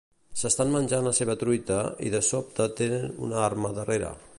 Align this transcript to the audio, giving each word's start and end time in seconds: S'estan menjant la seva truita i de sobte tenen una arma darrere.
S'estan 0.43 0.71
menjant 0.75 1.05
la 1.09 1.13
seva 1.19 1.35
truita 1.43 1.79
i 2.09 2.13
de 2.17 2.23
sobte 2.31 2.71
tenen 2.81 3.09
una 3.29 3.43
arma 3.51 3.77
darrere. 3.79 4.17